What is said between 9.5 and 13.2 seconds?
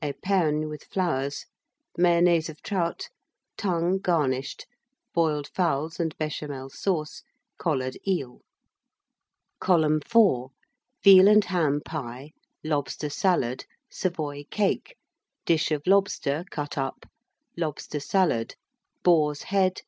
[Column 4] Veal and Ham Pie. Lobster